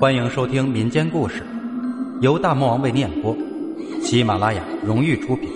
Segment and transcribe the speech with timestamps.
[0.00, 1.46] 欢迎收听民间故事，
[2.20, 3.34] 由大魔王为你演播，
[4.02, 5.48] 喜马拉雅荣誉出品。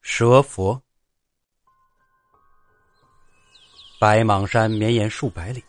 [0.00, 0.80] 蛇佛，
[4.00, 5.62] 白蟒山绵延数百里，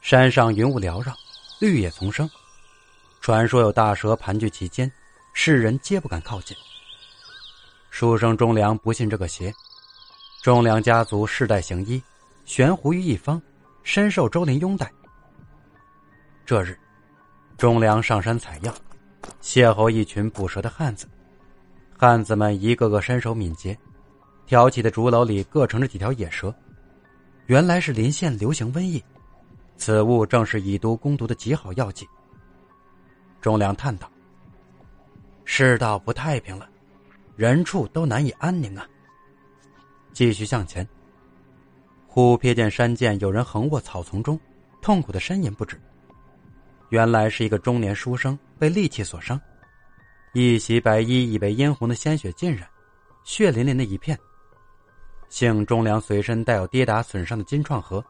[0.00, 1.12] 山上云雾缭绕，
[1.60, 2.30] 绿野丛生。
[3.20, 4.90] 传说有大蛇盘踞其间，
[5.34, 6.56] 世人皆不敢靠近。
[7.90, 9.52] 书生忠良不信这个邪，
[10.40, 12.00] 忠良家族世代行医，
[12.50, 13.40] 悬壶于一方，
[13.84, 14.90] 深受周林拥戴。
[16.44, 16.76] 这日，
[17.56, 18.74] 忠良上山采药，
[19.40, 21.08] 邂逅一群捕蛇的汉子。
[21.96, 23.78] 汉子们一个个身手敏捷，
[24.46, 26.52] 挑起的竹篓里各盛着几条野蛇。
[27.46, 29.00] 原来是临县流行瘟疫，
[29.76, 32.04] 此物正是以毒攻毒的极好药剂。
[33.40, 34.10] 忠良叹道
[35.46, 36.68] ：“世道不太平了，
[37.36, 38.84] 人畜都难以安宁啊。”
[40.12, 40.84] 继续向前，
[42.12, 44.36] 忽瞥见山涧有人横卧草丛中，
[44.82, 45.80] 痛苦的呻吟不止。
[46.88, 49.40] 原来是一个中年书生被利器所伤，
[50.32, 52.68] 一袭白衣已被殷红的鲜血浸染，
[53.22, 54.18] 血淋淋的一片。
[55.28, 58.04] 幸忠良随身带有跌打损伤的金创盒，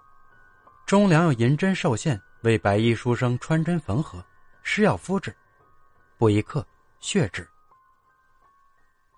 [0.87, 4.25] 忠良用银针受限为白衣书生穿针缝合。
[4.63, 5.37] 施药敷治，
[6.17, 6.67] 不一刻，
[7.01, 7.47] 血止。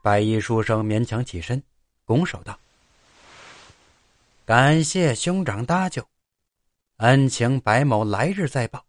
[0.02, 1.62] 白衣书生勉强起身，
[2.04, 2.58] 拱手道
[4.44, 6.04] ：“感谢兄长搭救，
[6.96, 8.84] 恩情白某来日再报。”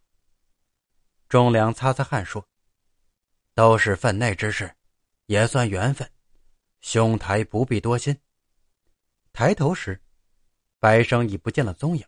[1.28, 2.44] 忠良擦擦汗说
[3.54, 4.74] ：“都是分内之事，
[5.26, 6.10] 也算缘分，
[6.80, 8.18] 兄台不必多心。”
[9.32, 10.00] 抬头时，
[10.80, 12.04] 白生已不见了踪影，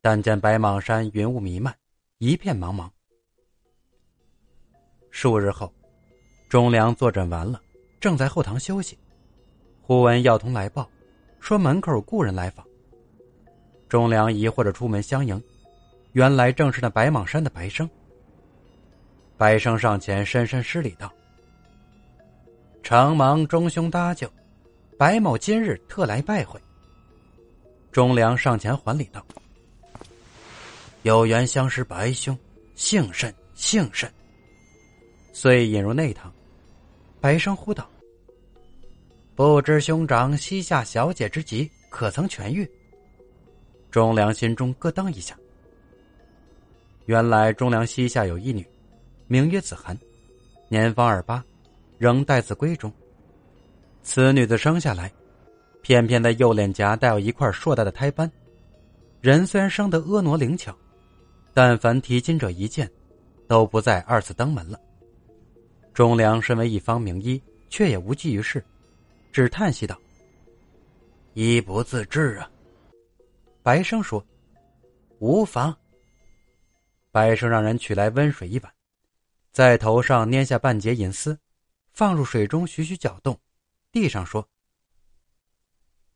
[0.00, 1.76] 但见白蟒山云雾弥漫，
[2.18, 2.88] 一片茫茫。
[5.10, 5.74] 数日后，
[6.48, 7.60] 忠良坐诊完了，
[8.00, 8.96] 正在后堂休息，
[9.82, 10.88] 忽闻药童来报，
[11.44, 12.66] 说门口故人来访。
[13.86, 15.38] 忠良疑惑着出门相迎，
[16.12, 17.88] 原来正是那白蟒山的白生。
[19.36, 21.12] 白生上前深深施礼道
[22.82, 24.26] ：“承蒙忠兄搭救，
[24.96, 26.58] 白某今日特来拜会。”
[27.92, 29.22] 忠良上前还礼道
[31.04, 32.34] ：“有缘相识，白兄，
[32.74, 34.10] 幸甚幸甚。”
[35.34, 36.32] 遂引入内堂，
[37.20, 37.86] 白生呼道
[39.36, 42.68] ：“不知兄长膝下小姐之疾可曾痊愈？”
[43.90, 45.36] 忠良心中咯噔一下。
[47.06, 48.64] 原来忠良膝下有一女，
[49.26, 49.98] 名曰子涵，
[50.68, 51.44] 年方二八，
[51.98, 52.92] 仍待字闺中。
[54.02, 55.12] 此女子生下来，
[55.82, 58.30] 偏偏在右脸颊带有一块硕大的胎斑。
[59.20, 60.76] 人虽然生得婀娜灵巧，
[61.52, 62.88] 但凡提亲者一见，
[63.48, 64.78] 都不再二次登门了。
[65.92, 68.64] 忠良身为一方名医，却也无济于事，
[69.34, 70.00] 只叹息道
[71.34, 72.48] ：“医不自治啊。”
[73.64, 74.24] 白生说
[75.18, 75.76] ：“无妨。”
[77.10, 78.72] 白生让人取来温水一碗，
[79.50, 81.36] 在头上捏下半截银丝，
[81.90, 83.36] 放入水中徐徐搅动，
[83.90, 84.48] 地上说：“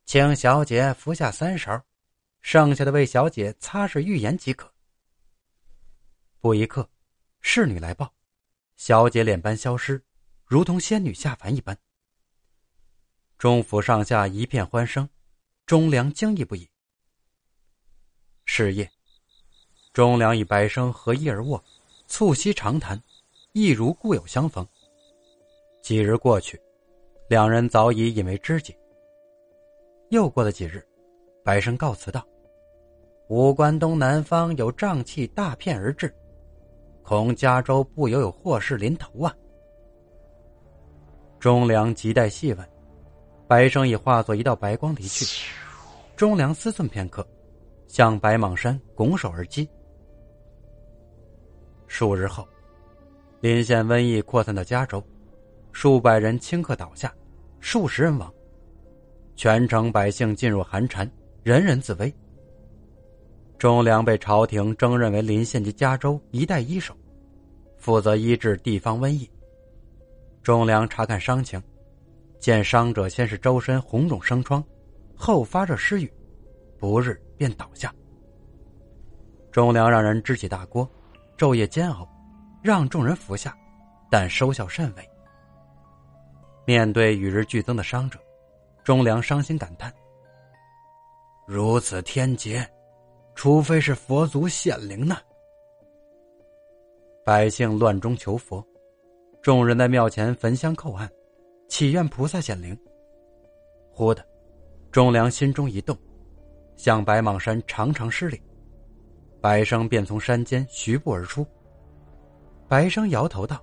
[0.06, 1.84] 请小姐服下三勺，
[2.40, 4.72] 剩下的为小姐擦拭浴盐即可。”
[6.38, 6.88] 不一刻，
[7.40, 8.14] 侍女来报。
[8.76, 10.00] 小姐脸斑消失，
[10.44, 11.76] 如同仙女下凡一般。
[13.38, 15.09] 中府上下一片欢声，
[15.65, 16.69] 忠良惊异不已。
[18.47, 18.91] 是夜，
[19.93, 21.62] 忠良与白生合衣而卧，
[22.09, 23.00] 促膝长谈，
[23.53, 24.66] 一如故友相逢。
[25.81, 26.60] 几日过去，
[27.28, 28.77] 两人早已引为知己。
[30.10, 30.84] 又过了几日，
[31.44, 32.27] 白生告辞道
[33.31, 36.12] ：“武关东南方有瘴气大片而至。”
[37.04, 39.32] 恐加州不由有祸事临头啊！
[41.38, 42.69] 忠良急待细问，
[43.48, 45.25] 白生已化作一道白光离去。
[46.14, 47.26] 忠良思忖片刻，
[47.86, 49.66] 向白蟒山拱手而击。
[51.86, 52.47] 数日后，
[53.41, 55.03] 临县瘟疫扩散到加州，
[55.72, 57.10] 数百人顷刻倒下，
[57.59, 58.30] 数十人亡，
[59.34, 61.10] 全城百姓进入寒蝉，
[61.42, 62.12] 人人自危。
[63.56, 66.95] 忠良被朝廷征任为临县及加州一带医手，
[67.78, 69.28] 负责医治地方瘟疫。
[70.42, 71.60] 忠良查看伤情，
[72.38, 74.62] 见伤者先是周身红肿生疮，
[75.14, 76.12] 后发热失语，
[76.78, 77.92] 不日便倒下。
[79.50, 80.88] 忠良让人支起大锅，
[81.36, 82.08] 昼夜煎熬，
[82.62, 83.56] 让众人服下，
[84.10, 85.10] 但收效甚微。
[86.64, 88.18] 面对与日俱增的伤者，
[88.84, 89.92] 忠良伤心感叹
[91.46, 92.66] ：“如此天劫！”
[93.34, 95.16] 除非是佛祖显灵呢。
[97.24, 98.66] 百姓乱中求佛，
[99.40, 101.08] 众人在庙前焚香叩案，
[101.68, 102.76] 祈愿菩萨显灵。
[103.92, 104.26] 忽的，
[104.91, 105.97] 忠良心中一动，
[106.76, 108.41] 向白蟒山长长施礼。
[109.41, 111.47] 白生便从山间徐步而出。
[112.66, 113.62] 白生摇头道：“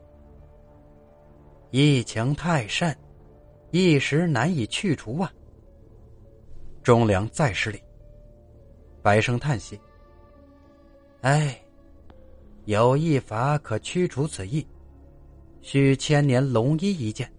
[1.71, 2.95] 疫情太甚，
[3.71, 5.31] 一时难以去除啊。”
[6.81, 7.81] 忠良再施礼。
[9.01, 9.79] 白生叹息
[11.21, 11.59] ：“哎，
[12.65, 14.65] 有一法可驱除此意，
[15.61, 17.29] 需千年龙衣一件。”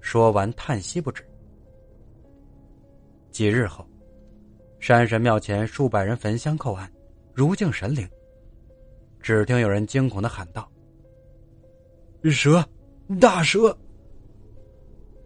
[0.00, 1.24] 说完，叹息不止。
[3.30, 3.86] 几日后，
[4.80, 6.90] 山神庙前数百人焚香叩案。
[7.34, 8.08] 如敬神灵。
[9.20, 10.68] 只听有人惊恐的喊道
[12.30, 12.64] ：“蛇，
[13.20, 13.76] 大蛇！”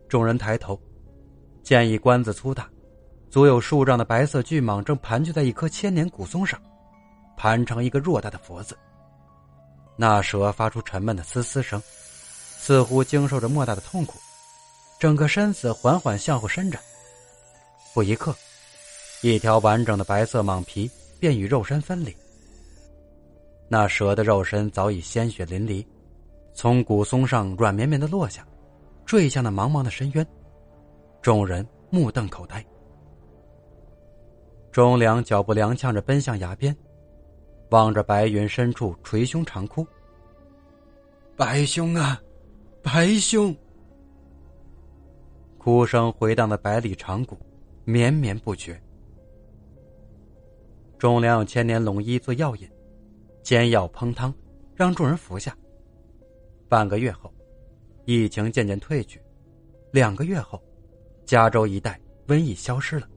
[0.08, 0.78] 众人抬头，
[1.62, 2.68] 见一棺子粗大、
[3.30, 6.60] 足有数丈的白色巨蟒正盘踞在一棵千年古松上，
[7.36, 8.76] 盘成一个偌大的佛字。
[9.96, 14.18] 那蛇发出沉闷的嘶嘶声，似乎经受着莫大的痛苦，
[15.02, 16.80] 整个身子缓缓向后伸展。
[17.92, 18.32] 不一刻，
[19.20, 20.88] 一条完整的白色蟒皮。
[21.18, 22.16] 便与肉身分离。
[23.68, 25.84] 那蛇的肉身早已鲜血淋漓，
[26.52, 28.44] 从古松上软绵绵的落下，
[29.06, 30.26] 坠向那茫茫的深渊。
[31.20, 32.64] 众人目瞪口呆。
[34.72, 36.76] 忠良脚步踉跄着奔向崖边，
[37.70, 39.86] 望着白云深处捶胸长哭
[41.36, 42.20] ：“白兄啊，
[42.82, 43.54] 白兄！”
[45.64, 47.38] 哭声回荡的百里长谷，
[47.84, 48.82] 绵绵不绝。
[50.98, 52.68] 忠良用千年龙衣做药引，
[53.44, 54.34] 煎药烹汤，
[54.74, 55.56] 让众人服下。
[56.68, 57.32] 半个月后，
[58.06, 59.20] 疫情渐渐退去；
[59.92, 60.60] 两个月后，
[61.24, 63.08] 加州一带瘟疫消失了。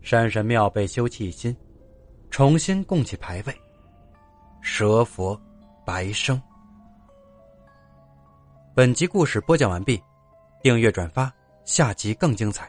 [0.00, 1.54] 山神庙被修葺一新，
[2.30, 3.54] 重新供起牌位。
[4.62, 5.38] 蛇佛
[5.84, 6.40] 白生。
[8.74, 10.02] 本集故事播讲完毕，
[10.64, 11.30] 订阅转发，
[11.66, 12.66] 下集更精彩。